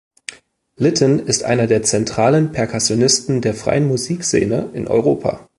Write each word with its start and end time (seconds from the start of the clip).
Lytton 0.77 1.19
ist 1.27 1.43
einer 1.43 1.67
der 1.67 1.83
zentralen 1.83 2.51
Perkussionisten 2.51 3.39
der 3.41 3.53
freien 3.53 3.85
Musikszene 3.87 4.71
in 4.73 4.87
Europa. 4.87 5.47